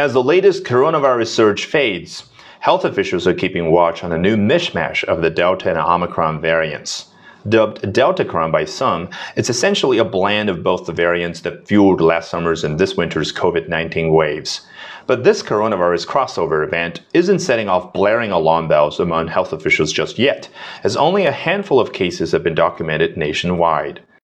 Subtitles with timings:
[0.00, 2.24] As the latest coronavirus surge fades,
[2.60, 7.10] health officials are keeping watch on a new mishmash of the Delta and Omicron variants.
[7.46, 12.30] Dubbed Deltacron by some, it's essentially a blend of both the variants that fueled last
[12.30, 14.62] summer's and this winter's COVID 19 waves.
[15.06, 20.18] But this coronavirus crossover event isn't setting off blaring alarm bells among health officials just
[20.18, 20.48] yet,
[20.82, 24.00] as only a handful of cases have been documented nationwide.